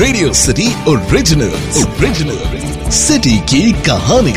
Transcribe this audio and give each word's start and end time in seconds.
Radio 0.00 0.32
City 0.32 0.84
original 0.88 1.48
original 1.48 2.38
city 2.90 3.38
की 3.38 3.72
कहानी 3.72 4.32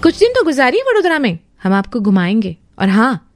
कुछ 0.00 0.18
दिन 0.18 0.28
तो 0.28 0.44
गुजारी 0.44 0.78
वडोदरा 0.78 1.18
में। 1.18 1.38
हम 1.62 1.72
आपको 1.72 2.00
घुमाएँगे। 2.00 2.56
और 2.78 2.88
हाँ 2.88 3.32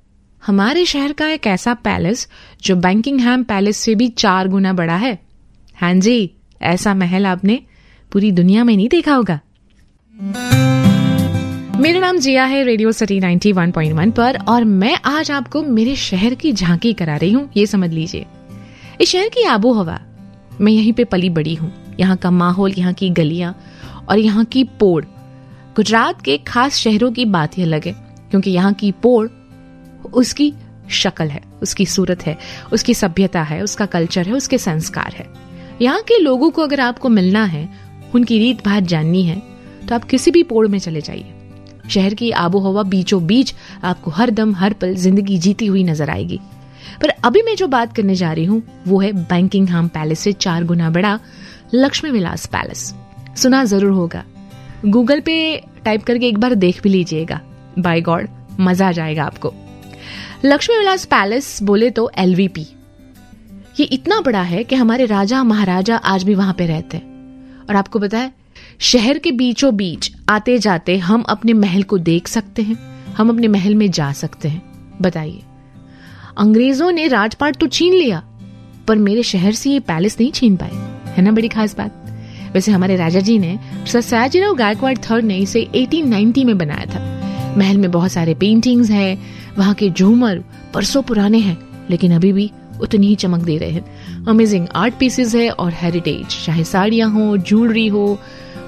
हमारे 0.46 0.85
शहर 0.85 1.12
का 1.12 1.29
एक 1.29 1.46
ऐसा 1.46 1.74
पैलेस, 1.74 2.29
जो 2.62 2.77
बैंकिंगहैम 2.77 3.45
पैलेस 3.45 3.77
से 3.77 3.95
भी 3.95 4.09
चार 4.09 4.48
गुना 4.48 4.73
बड़ा 4.73 4.96
है। 4.96 5.19
हाँ 5.80 5.95
जी, 5.95 6.31
ऐसा 6.63 6.95
महल 6.95 7.27
आपने 7.27 7.61
पूरी 8.13 8.33
दुनिया 8.33 8.65
में 8.65 8.77
नहीं 8.77 8.89
देखा 8.89 9.15
होगा। 9.15 9.41
मेरा 11.81 12.01
नाम 12.01 12.19
जिया 12.19 12.45
है 12.45 12.65
रेडियो 12.65 12.93
सिटी 12.93 13.21
91.1 13.21 14.13
पर, 14.13 14.39
और 14.49 14.65
मैं 14.65 14.99
आज 15.05 15.31
आपको 15.31 15.63
मेरे 15.63 15.97
शहर 15.97 16.35
की 16.35 16.53
झांकी 16.53 16.93
करा 16.93 17.17
रही 17.17 17.33
हूँ। 17.33 17.51
ये 17.57 17.67
समझ 17.67 17.91
लीजिए। 17.91 18.27
इस 19.01 19.09
शहर 19.09 19.29
की 19.29 19.43
आबो 19.45 19.73
हवा 19.73 19.99
मैं 20.61 20.73
यहीं 20.73 20.93
पे 20.93 21.04
पली 21.04 21.29
बड़ी 21.31 21.54
हूँ। 21.54 21.73
यहाँ 22.00 22.17
का 22.17 22.31
माहौल, 22.31 22.73
यहाँ 22.73 22.93
की 22.93 23.09
गलियाँ 23.11 23.54
और 24.09 24.18
यहाँ 24.18 24.45
की 24.45 24.63
पोड़। 24.81 25.04
गुजरात 25.77 26.23
के 26.23 26.37
खास 26.39 26.77
शहरों 26.77 27.11
की 27.13 27.25
बात 27.27 27.59
ही 27.59 27.63
अलग 27.63 27.87
है, 27.87 27.93
क्योंकि 28.31 28.51
यहाँ 28.51 28.73
की 28.73 28.93
पोड़ 28.95 29.29
उसकी 30.13 30.53
शक्ल 30.93 31.27
है, 31.27 31.43
उसकी 31.63 31.87
सूरत 31.87 32.27
है, 32.27 32.37
उसकी 32.73 32.95
सभ्यता 32.95 33.42
है, 33.42 33.62
उसका 33.62 33.87
कल्चर 33.87 34.27
है, 34.27 34.33
उसके 34.33 34.59
संस्कार 34.59 35.12
है। 35.12 35.27
यहाँ 35.83 36.03
के 36.03 36.19
लोगों 36.19 36.51
को 36.51 36.62
अगर 36.62 36.81
आपको 36.81 37.09
मिलना 37.11 37.45
है, 37.45 37.69
उनकी 38.15 38.39
रीत 38.39 38.65
भात 38.65 38.83
जाननी 38.84 39.23
है 39.25 39.42
तो 39.87 39.95
आप 39.95 40.05
किसी 40.05 40.31
भी 40.31 40.42
पोड़ 40.45 40.67
में 40.69 40.78
चले 40.78 41.01
जाइए। 41.01 41.33
शहर 41.89 42.15
की 42.15 42.31
आबो 42.33 42.59
हवा 42.61 42.83
बीचों 42.84 43.25
बीच 43.27 43.55
आपको 43.84 44.11
हर 44.11 44.31
दम, 44.31 44.55
हर 44.55 44.73
पल 44.73 44.95
ज़िंदगी 44.97 45.39
जीती 45.39 45.67
हुई 45.67 45.84
नज़र 45.84 46.11
आएगी। 46.11 46.41
पर 47.03 47.08
अभी 47.25 47.42
मैं 47.42 47.55
जो 47.56 47.67
बात 47.67 47.92
करने 47.97 48.14
जा 48.14 48.33
रही 48.33 48.45
हूँ, 48.45 48.62
वो 48.86 49.00
है 49.00 49.12
बैंकिंगहम 49.12 49.89
पैलेस 49.89 50.20
से 50.20 50.33
चार 50.33 50.64
गुना 50.64 50.91
बड़ा 50.91 51.19
लक्ष्मी 51.75 52.11
विलास 52.11 52.47
पैलेस। 52.47 52.92
सुना 53.37 53.65
ज़रूर 53.65 53.92
होगा। 53.92 54.25
गूगल 54.87 55.20
पे 55.20 55.57
टाइप 55.84 56.03
करके 56.03 56.29
एक 56.29 56.39
बार 56.39 56.55
देख 56.55 56.83
भी 56.83 56.89
लीजिएगा। 56.89 57.41
बाय 57.79 58.01
गॉड 58.01 58.29
मज़ा 58.61 58.89
आ 58.89 58.92
जाएगा 58.92 59.25
आपको। 59.25 59.53
लक्ष्मी 60.45 60.77
विलास 60.79 61.05
पैलेस 61.05 61.62
बोले 61.62 61.91
तो 61.91 62.11
एलवीपी 62.19 62.67
ये 63.81 63.84
इतना 63.84 64.20
बड़ा 64.20 64.42
है 64.42 64.62
कि 64.64 64.77
हमारे 64.77 65.07
राजा 65.07 65.42
महाराजा 65.45 65.97
आज 65.97 66.23
भी 66.23 66.34
वहाँ 66.34 66.55
पे 66.55 66.67
रहते 66.67 66.97
हैं। 66.97 67.67
और 67.69 67.77
आपको 67.77 67.98
पता 67.98 68.19
है, 68.19 68.33
शहर 68.81 69.19
के 69.19 69.31
बीचों 69.33 69.75
बीच 69.77 70.11
आते 70.29 70.57
जाते 70.59 70.97
हम 70.98 71.23
अपने 71.23 71.53
महल 71.53 71.83
को 71.83 71.98
देख 71.98 72.29
सकते 72.29 72.62
हैं, 72.62 72.77
हम 73.14 73.29
अपने 73.29 73.48
महल 73.48 73.75
में 73.75 73.91
जा 73.91 74.11
सकते 74.12 74.48
हैं। 74.48 74.62
बताइए। 75.03 75.42
अंग्रेज़ों 76.37 76.91
ने 76.92 77.06
राजपाट 77.09 77.56
तो 77.56 77.67
छीन 77.67 77.95
लिया, 77.95 78.23
पर 78.89 78.97
मेरे 78.98 79.23
शहर 79.23 79.53
से 79.53 79.70
ये 79.70 79.81
पैलेस 79.81 80.17
नहीं 80.20 80.31
छीन 80.33 80.56
पाए। 80.56 80.70
है 81.09 81.23
ना, 81.23 81.31
बड़ी 81.33 81.48
खास 81.48 81.77
बात? 81.77 82.03
वैसे 82.55 82.73
हमारे 82.73 82.97
राजा 82.97 83.20
जी 83.20 83.39
ने 83.39 83.59
सयाजीराव 83.87 84.55
गायकवाड़ 84.55 84.97
थर्ड 85.01 85.25
ने 85.25 85.39
इसे 85.39 85.61
1890 85.75 86.45
में 86.45 86.57
बनाया 86.59 86.87
था। 86.87 87.55
महल 87.57 87.77
में 87.77 87.91
बहुत 87.91 88.12
सारे 88.12 88.34
पेंटिंग्स 88.34 88.91
हैं, 88.91 89.19
वहाँ 89.59 89.75
के 89.75 89.91
झूमर 89.91 90.42
परसों 90.75 91.03
पुराने 91.03 91.39
हैं, 91.39 91.57
लेकिन 91.91 92.14
अभी 92.14 92.33
भी 92.33 92.51
उतनी 92.83 93.07
ही 93.07 93.14
चमक 93.14 93.41
दे 93.41 93.57
रहे 93.59 93.70
हैं। 93.70 94.25
अमेजिंग 94.27 94.67
आर्ट 94.75 94.95
पीसेस 95.01 95.34
है 95.34 95.48
और 95.51 95.73
हेरिटेज 95.73 96.45
चाहे 96.45 96.64
साड़ियाँ 96.64 97.11
हो 97.11 97.37
ज्वेलरी 97.37 97.87
हो, 97.89 98.19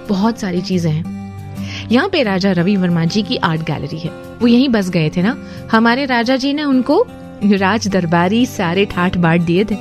बहुत 0.08 0.40
सारी 0.40 0.60
चीज़ें 0.62 0.90
हैं। 0.90 1.88
यहाँ 1.92 2.08
पे 2.08 2.22
राजा 2.22 2.52
रवि 2.52 2.76
वर्मा 2.76 3.04
जी 3.04 3.22
की 3.22 3.36
आर्ट 3.36 3.62
गैलरी 3.62 3.98
है। 3.98 4.10
वो 4.40 4.46
यहीं 4.46 4.68
बस 4.68 4.90
गए 4.90 5.10
थे 5.16 5.22
ना? 5.22 5.36
हमारे 5.72 6.04
राजा 6.06 6.36
जी 6.36 6.52
ने 6.52 6.64
उनको 6.64 7.06
राज 7.44 7.88
दरबारी 7.88 8.46
सारे 8.46 8.84
ठाठ 8.84 9.16
बांट 9.16 9.40
दिए 9.40 9.64
थे। 9.64 9.74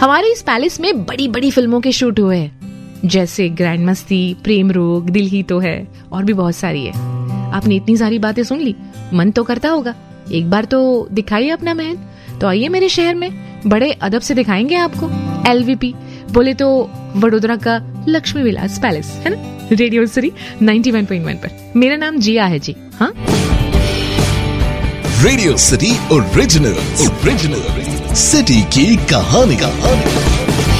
हमारे 0.00 0.32
इस 0.32 0.42
पैलेस 0.42 0.80
में 0.80 1.04
बड़ी 1.04 1.28
बड़ी 1.28 1.50
फ़िल्मों 1.50 1.80
के 1.80 1.92
शूट 1.92 2.20
हुए 2.20 2.36
हैं। 2.36 2.56
जैसे 3.04 3.48
ग्रैंड 3.48 3.86
मस्ती, 3.86 4.36
प्रेम 4.44 4.70
रोग, 4.70 5.10
दिल 5.10 5.26
ही 5.26 5.42
तो 5.42 5.58
है, 5.58 5.88
और 6.12 6.24
भी 6.24 6.32
बहुत 6.32 6.56
सारी 6.56 6.84
है। 6.84 6.92
आपने 7.52 7.74
इतनी 7.74 7.96
सारी 7.96 8.18
बातें 8.18 8.42
सुन 8.42 8.60
ली, 8.60 8.74
मन 9.14 9.30
तो 9.30 9.44
करता 9.44 9.68
होगा। 9.68 9.94
एक 10.32 10.50
बार 10.50 10.64
तो 10.64 11.08
दिखाइए 11.12 11.50
अपना 11.50 11.74
महल 11.74 11.98
तो 12.40 12.46
आइए 12.46 12.68
मेरे 12.68 12.88
शहर 12.88 13.14
में। 13.14 13.30
बड़े 13.66 13.92
अदब 13.92 14.20
से 14.20 14.34
दिखाएँगे 14.34 14.74
आपको। 14.74 15.10
एलवीपी, 15.50 15.94
बोले 16.32 16.54
तो 16.54 16.90
वडोदरा 17.16 17.56
का 17.56 18.04
लक्ष्मी 18.08 18.42
विलास 18.42 18.78
पैलेस, 18.78 19.22
है 19.24 19.30
ना? 19.30 19.68
रेडियो 19.72 20.06
सिटी 20.06 20.32
91.1 20.62 21.36
पर। 21.36 21.72
मेरा 21.76 21.96
नाम 21.96 22.16
जिया 22.16 22.44
है 22.44 22.58
जी 22.58 22.76
हाँ? 23.00 23.12
Radio 25.24 25.56
City 25.56 25.90
original 26.12 26.74
original 27.04 28.14
city 28.14 28.60
की 28.74 28.96
कहानी 28.96 29.56
कहानी. 29.56 30.75